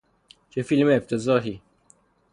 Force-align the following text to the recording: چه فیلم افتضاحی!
چه 0.49 0.61
فیلم 0.61 0.87
افتضاحی! 0.89 1.61